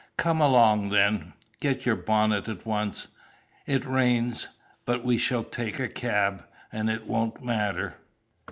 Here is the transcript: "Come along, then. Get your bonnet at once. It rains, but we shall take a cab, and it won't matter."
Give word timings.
"Come 0.17 0.41
along, 0.41 0.89
then. 0.89 1.33
Get 1.59 1.85
your 1.85 1.95
bonnet 1.95 2.47
at 2.49 2.65
once. 2.65 3.07
It 3.67 3.85
rains, 3.85 4.47
but 4.83 5.05
we 5.05 5.19
shall 5.19 5.43
take 5.43 5.77
a 5.79 5.87
cab, 5.87 6.43
and 6.71 6.89
it 6.89 7.05
won't 7.05 7.43
matter." 7.45 7.97